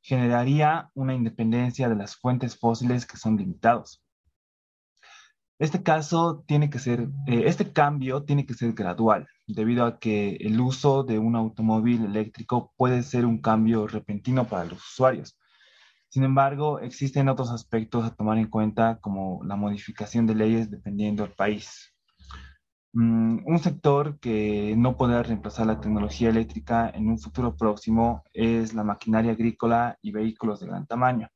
generaría 0.00 0.90
una 0.94 1.14
independencia 1.14 1.88
de 1.88 1.96
las 1.96 2.16
fuentes 2.16 2.58
fósiles 2.58 3.06
que 3.06 3.16
son 3.16 3.36
limitados. 3.36 4.02
Este 5.62 5.84
caso 5.84 6.42
tiene 6.48 6.70
que 6.70 6.80
ser, 6.80 7.02
eh, 7.28 7.44
este 7.46 7.72
cambio 7.72 8.24
tiene 8.24 8.44
que 8.44 8.54
ser 8.54 8.72
gradual, 8.72 9.28
debido 9.46 9.84
a 9.84 10.00
que 10.00 10.34
el 10.40 10.60
uso 10.60 11.04
de 11.04 11.20
un 11.20 11.36
automóvil 11.36 12.04
eléctrico 12.04 12.72
puede 12.76 13.04
ser 13.04 13.24
un 13.26 13.40
cambio 13.40 13.86
repentino 13.86 14.44
para 14.44 14.64
los 14.64 14.84
usuarios. 14.84 15.38
Sin 16.08 16.24
embargo, 16.24 16.80
existen 16.80 17.28
otros 17.28 17.52
aspectos 17.52 18.04
a 18.04 18.12
tomar 18.12 18.38
en 18.38 18.48
cuenta, 18.48 18.98
como 19.00 19.40
la 19.44 19.54
modificación 19.54 20.26
de 20.26 20.34
leyes 20.34 20.68
dependiendo 20.68 21.22
del 21.22 21.32
país. 21.32 21.94
Mm, 22.94 23.46
un 23.46 23.58
sector 23.60 24.18
que 24.18 24.74
no 24.76 24.96
podrá 24.96 25.22
reemplazar 25.22 25.66
la 25.68 25.80
tecnología 25.80 26.30
eléctrica 26.30 26.90
en 26.92 27.08
un 27.08 27.20
futuro 27.20 27.56
próximo 27.56 28.24
es 28.32 28.74
la 28.74 28.82
maquinaria 28.82 29.30
agrícola 29.30 29.96
y 30.02 30.10
vehículos 30.10 30.58
de 30.58 30.66
gran 30.66 30.88
tamaño, 30.88 31.28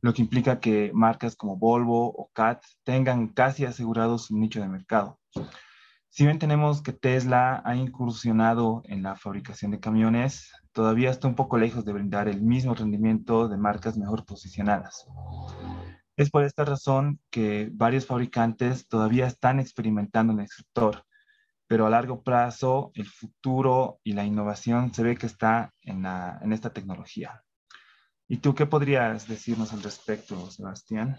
lo 0.00 0.12
que 0.14 0.22
implica 0.22 0.60
que 0.60 0.90
marcas 0.94 1.36
como 1.36 1.56
Volvo 1.56 2.08
o 2.08 2.30
CAT 2.32 2.62
tengan 2.84 3.28
casi 3.28 3.64
asegurado 3.64 4.18
su 4.18 4.36
nicho 4.36 4.60
de 4.60 4.68
mercado. 4.68 5.18
Si 6.08 6.24
bien 6.24 6.38
tenemos 6.38 6.82
que 6.82 6.92
Tesla 6.92 7.62
ha 7.64 7.76
incursionado 7.76 8.82
en 8.86 9.02
la 9.02 9.16
fabricación 9.16 9.70
de 9.70 9.80
camiones, 9.80 10.50
todavía 10.72 11.10
está 11.10 11.28
un 11.28 11.34
poco 11.34 11.58
lejos 11.58 11.84
de 11.84 11.92
brindar 11.92 12.28
el 12.28 12.40
mismo 12.40 12.74
rendimiento 12.74 13.48
de 13.48 13.58
marcas 13.58 13.98
mejor 13.98 14.24
posicionadas. 14.24 15.06
Es 16.16 16.30
por 16.30 16.44
esta 16.44 16.64
razón 16.64 17.20
que 17.30 17.68
varios 17.70 18.06
fabricantes 18.06 18.88
todavía 18.88 19.26
están 19.26 19.60
experimentando 19.60 20.32
en 20.32 20.40
el 20.40 20.48
sector, 20.48 21.04
pero 21.66 21.86
a 21.86 21.90
largo 21.90 22.22
plazo 22.22 22.92
el 22.94 23.06
futuro 23.06 24.00
y 24.02 24.14
la 24.14 24.24
innovación 24.24 24.94
se 24.94 25.02
ve 25.02 25.16
que 25.16 25.26
está 25.26 25.74
en, 25.82 26.06
esta 26.52 26.70
tecnología. 26.70 27.42
¿Y 28.28 28.38
tú 28.38 28.54
qué 28.54 28.66
podrías 28.66 29.28
decirnos 29.28 29.72
al 29.72 29.82
respecto, 29.82 30.50
Sebastián? 30.50 31.16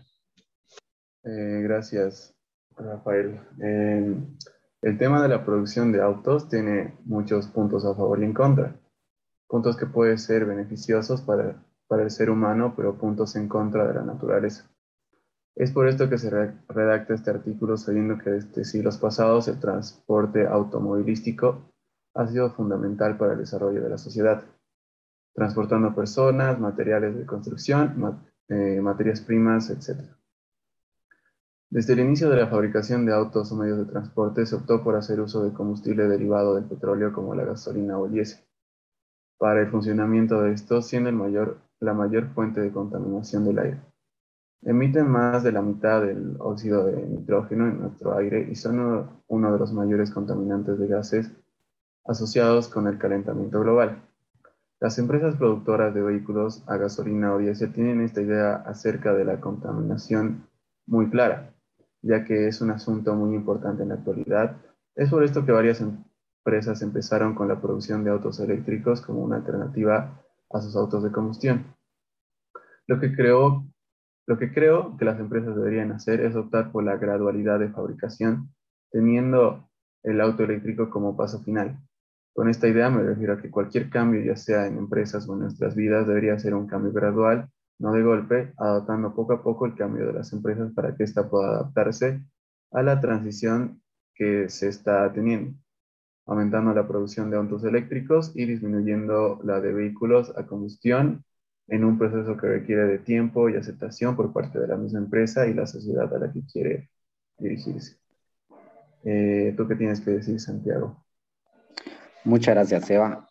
Eh, 1.23 1.61
gracias, 1.63 2.35
Rafael. 2.75 3.39
Eh, 3.61 4.15
el 4.81 4.97
tema 4.97 5.21
de 5.21 5.29
la 5.29 5.45
producción 5.45 5.91
de 5.91 6.01
autos 6.01 6.49
tiene 6.49 6.97
muchos 7.05 7.47
puntos 7.47 7.85
a 7.85 7.95
favor 7.95 8.21
y 8.21 8.25
en 8.25 8.33
contra. 8.33 8.75
Puntos 9.47 9.77
que 9.77 9.85
pueden 9.85 10.17
ser 10.17 10.45
beneficiosos 10.45 11.21
para, 11.21 11.63
para 11.87 12.03
el 12.03 12.11
ser 12.11 12.29
humano, 12.29 12.73
pero 12.75 12.97
puntos 12.97 13.35
en 13.37 13.47
contra 13.47 13.87
de 13.87 13.93
la 13.93 14.03
naturaleza. 14.03 14.69
Es 15.55 15.71
por 15.71 15.87
esto 15.87 16.09
que 16.09 16.17
se 16.17 16.29
redacta 16.29 17.15
este 17.15 17.31
artículo 17.31 17.77
sabiendo 17.77 18.17
que 18.17 18.29
desde 18.29 18.63
siglos 18.63 18.97
pasados 18.97 19.47
el 19.47 19.59
transporte 19.59 20.45
automovilístico 20.45 21.71
ha 22.13 22.27
sido 22.27 22.51
fundamental 22.51 23.17
para 23.17 23.33
el 23.33 23.39
desarrollo 23.39 23.81
de 23.81 23.89
la 23.89 23.97
sociedad, 23.97 24.43
transportando 25.37 25.93
personas, 25.93 26.59
materiales 26.59 27.15
de 27.15 27.23
construcción, 27.23 28.23
eh, 28.49 28.81
materias 28.81 29.21
primas, 29.21 29.69
etc. 29.69 30.01
Desde 31.69 31.93
el 31.93 31.99
inicio 31.99 32.27
de 32.31 32.37
la 32.37 32.47
fabricación 32.47 33.05
de 33.05 33.13
autos 33.13 33.51
o 33.51 33.55
medios 33.55 33.77
de 33.77 33.85
transporte 33.85 34.47
se 34.47 34.55
optó 34.55 34.83
por 34.83 34.95
hacer 34.95 35.21
uso 35.21 35.43
de 35.43 35.53
combustible 35.53 36.07
derivado 36.07 36.55
del 36.55 36.63
petróleo 36.63 37.13
como 37.13 37.35
la 37.35 37.45
gasolina 37.45 37.99
o 37.99 38.07
el 38.07 38.13
diésel, 38.13 38.43
para 39.37 39.61
el 39.61 39.69
funcionamiento 39.69 40.41
de 40.41 40.53
estos 40.53 40.87
siendo 40.87 41.11
la 41.11 41.93
mayor 41.93 42.29
fuente 42.33 42.59
de 42.59 42.71
contaminación 42.71 43.45
del 43.45 43.59
aire. 43.59 43.81
Emiten 44.63 45.07
más 45.07 45.43
de 45.43 45.51
la 45.51 45.61
mitad 45.61 46.01
del 46.01 46.35
óxido 46.39 46.87
de 46.87 47.05
nitrógeno 47.05 47.67
en 47.67 47.79
nuestro 47.79 48.17
aire 48.17 48.47
y 48.49 48.55
son 48.55 49.07
uno 49.27 49.53
de 49.53 49.59
los 49.59 49.71
mayores 49.71 50.09
contaminantes 50.09 50.79
de 50.79 50.87
gases 50.87 51.31
asociados 52.05 52.69
con 52.69 52.87
el 52.87 52.97
calentamiento 52.97 53.59
global. 53.59 54.01
Las 54.79 54.99
empresas 54.99 55.35
productoras 55.35 55.93
de 55.93 56.01
vehículos 56.01 56.63
a 56.67 56.77
gasolina 56.77 57.33
o 57.33 57.39
diésel 57.39 57.73
tienen 57.73 58.01
esta 58.01 58.21
idea 58.21 58.55
acerca 58.55 59.13
de 59.13 59.25
la 59.25 59.39
contaminación 59.41 60.47
muy 60.85 61.09
clara 61.09 61.53
ya 62.01 62.23
que 62.23 62.47
es 62.47 62.61
un 62.61 62.71
asunto 62.71 63.15
muy 63.15 63.35
importante 63.35 63.83
en 63.83 63.89
la 63.89 63.95
actualidad. 63.95 64.57
Es 64.95 65.09
por 65.09 65.23
esto 65.23 65.45
que 65.45 65.51
varias 65.51 65.81
empresas 65.81 66.81
empezaron 66.81 67.35
con 67.35 67.47
la 67.47 67.61
producción 67.61 68.03
de 68.03 68.11
autos 68.11 68.39
eléctricos 68.39 69.01
como 69.01 69.21
una 69.21 69.37
alternativa 69.37 70.23
a 70.49 70.61
sus 70.61 70.75
autos 70.75 71.03
de 71.03 71.11
combustión. 71.11 71.75
Lo 72.87 72.99
que 72.99 73.13
creo, 73.13 73.65
lo 74.25 74.37
que 74.37 74.53
creo 74.53 74.95
que 74.97 75.05
las 75.05 75.19
empresas 75.19 75.55
deberían 75.55 75.91
hacer 75.91 76.21
es 76.21 76.35
optar 76.35 76.71
por 76.71 76.83
la 76.83 76.95
gradualidad 76.95 77.59
de 77.59 77.69
fabricación, 77.69 78.53
teniendo 78.91 79.69
el 80.03 80.21
auto 80.21 80.43
eléctrico 80.43 80.89
como 80.89 81.17
paso 81.17 81.43
final. 81.43 81.77
Con 82.37 82.49
esta 82.49 82.67
idea 82.67 82.91
me 82.91 83.01
refiero 83.01 83.33
a 83.33 83.41
que 83.41 83.49
cualquier 83.49 83.89
cambio, 83.89 84.21
ya 84.23 84.35
sea 84.35 84.67
en 84.67 84.77
empresas 84.77 85.27
o 85.27 85.33
en 85.33 85.39
nuestras 85.39 85.75
vidas, 85.75 86.05
debería 86.05 86.37
ser 86.37 86.53
un 86.53 86.67
cambio 86.67 86.93
gradual, 86.93 87.49
no 87.79 87.91
de 87.93 88.03
golpe, 88.03 88.53
adoptando 88.57 89.15
poco 89.15 89.33
a 89.33 89.41
poco 89.41 89.65
el 89.65 89.73
cambio 89.73 90.05
de 90.05 90.13
las 90.13 90.31
empresas 90.33 90.71
para 90.71 90.95
que 90.95 91.03
ésta 91.03 91.27
pueda 91.27 91.49
adaptarse 91.49 92.21
a 92.69 92.83
la 92.83 93.01
transición 93.01 93.81
que 94.13 94.49
se 94.49 94.67
está 94.67 95.11
teniendo, 95.13 95.57
aumentando 96.27 96.75
la 96.75 96.87
producción 96.87 97.31
de 97.31 97.37
autos 97.37 97.63
eléctricos 97.63 98.31
y 98.35 98.45
disminuyendo 98.45 99.39
la 99.43 99.59
de 99.59 99.73
vehículos 99.73 100.31
a 100.37 100.45
combustión 100.45 101.25
en 101.67 101.83
un 101.85 101.97
proceso 101.97 102.37
que 102.37 102.49
requiere 102.49 102.85
de 102.85 102.99
tiempo 102.99 103.49
y 103.49 103.55
aceptación 103.55 104.15
por 104.15 104.31
parte 104.31 104.59
de 104.59 104.67
la 104.67 104.77
misma 104.77 104.99
empresa 104.99 105.47
y 105.47 105.55
la 105.55 105.65
sociedad 105.65 106.13
a 106.13 106.19
la 106.19 106.31
que 106.31 106.45
quiere 106.45 106.91
dirigirse. 107.39 107.97
Eh, 109.03 109.55
¿Tú 109.57 109.67
qué 109.67 109.75
tienes 109.75 110.01
que 110.01 110.11
decir, 110.11 110.39
Santiago? 110.39 111.06
Muchas 112.27 112.55
gracias, 112.55 112.89
Eva. 112.89 113.25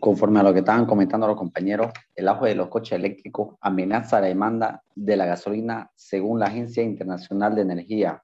Conforme 0.00 0.40
a 0.40 0.42
lo 0.42 0.54
que 0.54 0.60
estaban 0.60 0.86
comentando 0.86 1.26
los 1.26 1.36
compañeros, 1.36 1.92
el 2.14 2.26
auge 2.26 2.48
de 2.48 2.54
los 2.54 2.68
coches 2.68 2.92
eléctricos 2.92 3.54
amenaza 3.60 4.18
la 4.18 4.28
demanda 4.28 4.82
de 4.94 5.14
la 5.14 5.26
gasolina 5.26 5.90
según 5.94 6.40
la 6.40 6.46
Agencia 6.46 6.82
Internacional 6.82 7.54
de 7.54 7.60
Energía. 7.60 8.22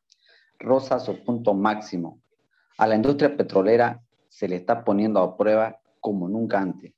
Rosa 0.58 0.98
su 0.98 1.22
punto 1.22 1.52
máximo. 1.52 2.18
A 2.78 2.86
la 2.86 2.96
industria 2.96 3.36
petrolera 3.36 4.00
se 4.30 4.48
le 4.48 4.56
está 4.56 4.84
poniendo 4.84 5.20
a 5.20 5.36
prueba 5.36 5.76
como 6.00 6.30
nunca 6.30 6.58
antes. 6.58 6.94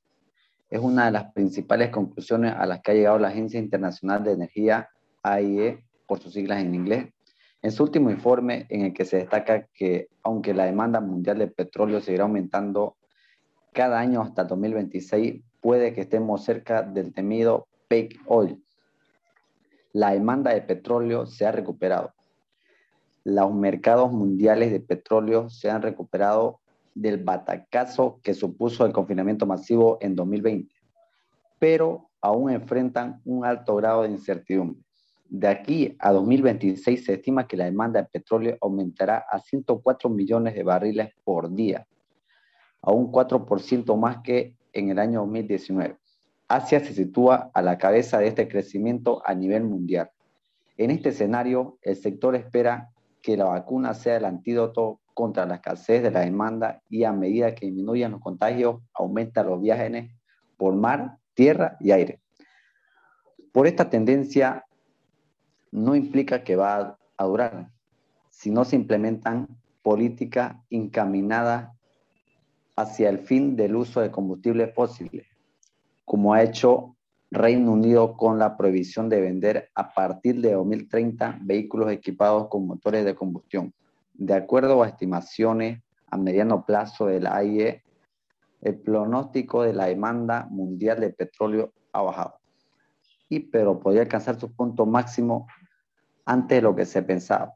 Es 0.70 0.78
una 0.78 1.06
de 1.06 1.10
las 1.10 1.32
principales 1.32 1.90
conclusiones 1.90 2.54
a 2.56 2.66
las 2.66 2.82
que 2.82 2.92
ha 2.92 2.94
llegado 2.94 3.18
la 3.18 3.28
Agencia 3.28 3.58
Internacional 3.58 4.22
de 4.22 4.30
Energía, 4.30 4.90
AIE, 5.24 5.84
por 6.06 6.20
sus 6.20 6.34
siglas 6.34 6.62
en 6.62 6.72
inglés, 6.72 7.13
en 7.64 7.72
su 7.72 7.82
último 7.82 8.10
informe 8.10 8.66
en 8.68 8.82
el 8.82 8.92
que 8.92 9.06
se 9.06 9.16
destaca 9.16 9.68
que 9.72 10.10
aunque 10.22 10.52
la 10.52 10.66
demanda 10.66 11.00
mundial 11.00 11.38
de 11.38 11.46
petróleo 11.46 12.02
seguirá 12.02 12.24
aumentando 12.24 12.98
cada 13.72 13.98
año 13.98 14.20
hasta 14.20 14.44
2026, 14.44 15.42
puede 15.62 15.94
que 15.94 16.02
estemos 16.02 16.44
cerca 16.44 16.82
del 16.82 17.14
temido 17.14 17.66
peak 17.88 18.20
oil. 18.26 18.62
La 19.94 20.10
demanda 20.10 20.52
de 20.52 20.60
petróleo 20.60 21.24
se 21.24 21.46
ha 21.46 21.52
recuperado. 21.52 22.12
Los 23.24 23.54
mercados 23.54 24.12
mundiales 24.12 24.70
de 24.70 24.80
petróleo 24.80 25.48
se 25.48 25.70
han 25.70 25.80
recuperado 25.80 26.60
del 26.94 27.16
batacazo 27.24 28.20
que 28.22 28.34
supuso 28.34 28.84
el 28.84 28.92
confinamiento 28.92 29.46
masivo 29.46 29.96
en 30.02 30.14
2020, 30.14 30.70
pero 31.58 32.10
aún 32.20 32.50
enfrentan 32.50 33.22
un 33.24 33.46
alto 33.46 33.74
grado 33.76 34.02
de 34.02 34.10
incertidumbre. 34.10 34.83
De 35.36 35.48
aquí 35.48 35.96
a 35.98 36.12
2026 36.12 37.06
se 37.06 37.14
estima 37.14 37.48
que 37.48 37.56
la 37.56 37.64
demanda 37.64 38.00
de 38.00 38.08
petróleo 38.08 38.56
aumentará 38.60 39.24
a 39.28 39.40
104 39.40 40.08
millones 40.08 40.54
de 40.54 40.62
barriles 40.62 41.12
por 41.24 41.52
día, 41.52 41.88
a 42.80 42.92
un 42.92 43.10
4% 43.10 43.96
más 43.96 44.18
que 44.18 44.54
en 44.72 44.90
el 44.90 44.98
año 45.00 45.22
2019. 45.22 45.96
Asia 46.46 46.78
se 46.78 46.94
sitúa 46.94 47.50
a 47.52 47.62
la 47.62 47.78
cabeza 47.78 48.20
de 48.20 48.28
este 48.28 48.46
crecimiento 48.46 49.22
a 49.26 49.34
nivel 49.34 49.64
mundial. 49.64 50.08
En 50.76 50.92
este 50.92 51.08
escenario, 51.08 51.78
el 51.82 51.96
sector 51.96 52.36
espera 52.36 52.90
que 53.20 53.36
la 53.36 53.46
vacuna 53.46 53.92
sea 53.92 54.18
el 54.18 54.26
antídoto 54.26 55.00
contra 55.14 55.46
la 55.46 55.56
escasez 55.56 56.00
de 56.04 56.12
la 56.12 56.20
demanda 56.20 56.80
y 56.88 57.02
a 57.02 57.12
medida 57.12 57.56
que 57.56 57.66
disminuyan 57.66 58.12
los 58.12 58.20
contagios, 58.20 58.82
aumentan 58.94 59.48
los 59.48 59.60
viajes 59.60 60.12
por 60.56 60.76
mar, 60.76 61.18
tierra 61.34 61.76
y 61.80 61.90
aire. 61.90 62.20
Por 63.50 63.66
esta 63.66 63.90
tendencia, 63.90 64.64
no 65.74 65.96
implica 65.96 66.44
que 66.44 66.54
va 66.54 66.96
a 67.16 67.24
durar, 67.24 67.68
sino 68.30 68.64
se 68.64 68.76
implementan 68.76 69.48
políticas 69.82 70.56
encaminadas 70.70 71.72
hacia 72.76 73.10
el 73.10 73.18
fin 73.18 73.56
del 73.56 73.74
uso 73.74 74.00
de 74.00 74.12
combustibles 74.12 74.72
fósiles, 74.72 75.26
como 76.04 76.32
ha 76.32 76.44
hecho 76.44 76.94
Reino 77.28 77.72
Unido 77.72 78.16
con 78.16 78.38
la 78.38 78.56
prohibición 78.56 79.08
de 79.08 79.20
vender 79.20 79.70
a 79.74 79.92
partir 79.92 80.40
de 80.40 80.52
2030 80.52 81.40
vehículos 81.42 81.90
equipados 81.90 82.46
con 82.48 82.68
motores 82.68 83.04
de 83.04 83.16
combustión. 83.16 83.74
De 84.12 84.34
acuerdo 84.34 84.80
a 84.80 84.88
estimaciones 84.88 85.82
a 86.08 86.16
mediano 86.16 86.64
plazo 86.64 87.06
de 87.06 87.20
la 87.20 87.34
AIE, 87.34 87.82
el 88.60 88.78
pronóstico 88.78 89.64
de 89.64 89.72
la 89.72 89.86
demanda 89.86 90.46
mundial 90.50 91.00
de 91.00 91.10
petróleo 91.10 91.72
ha 91.92 92.02
bajado, 92.02 92.38
y 93.28 93.40
pero 93.40 93.80
podría 93.80 94.02
alcanzar 94.02 94.38
su 94.38 94.54
punto 94.54 94.86
máximo 94.86 95.48
antes 96.24 96.58
de 96.58 96.62
lo 96.62 96.74
que 96.74 96.86
se 96.86 97.02
pensaba. 97.02 97.54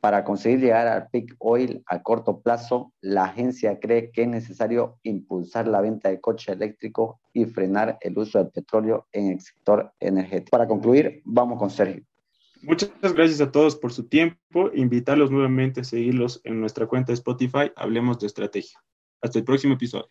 Para 0.00 0.22
conseguir 0.22 0.60
llegar 0.60 0.86
al 0.86 1.08
peak 1.08 1.34
oil 1.38 1.82
a 1.86 2.02
corto 2.02 2.40
plazo, 2.40 2.92
la 3.00 3.24
agencia 3.24 3.80
cree 3.80 4.12
que 4.12 4.22
es 4.22 4.28
necesario 4.28 4.98
impulsar 5.02 5.66
la 5.66 5.80
venta 5.80 6.08
de 6.08 6.20
coches 6.20 6.54
eléctricos 6.54 7.16
y 7.32 7.46
frenar 7.46 7.98
el 8.00 8.16
uso 8.16 8.38
del 8.38 8.50
petróleo 8.50 9.08
en 9.12 9.32
el 9.32 9.40
sector 9.40 9.92
energético. 9.98 10.50
Para 10.50 10.68
concluir, 10.68 11.20
vamos 11.24 11.58
con 11.58 11.70
Sergio. 11.70 12.04
Muchas 12.62 12.90
gracias 13.14 13.40
a 13.40 13.50
todos 13.50 13.74
por 13.76 13.92
su 13.92 14.08
tiempo. 14.08 14.70
Invitarlos 14.72 15.30
nuevamente 15.30 15.80
a 15.80 15.84
seguirlos 15.84 16.40
en 16.44 16.60
nuestra 16.60 16.86
cuenta 16.86 17.12
de 17.12 17.14
Spotify. 17.14 17.72
Hablemos 17.76 18.18
de 18.20 18.26
estrategia. 18.28 18.78
Hasta 19.20 19.38
el 19.38 19.44
próximo 19.44 19.74
episodio. 19.74 20.10